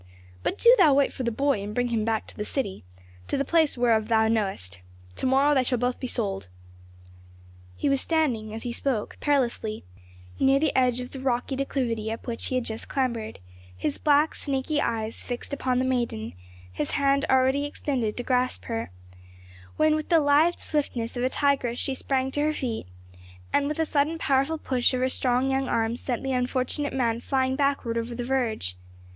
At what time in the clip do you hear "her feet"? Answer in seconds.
22.41-22.87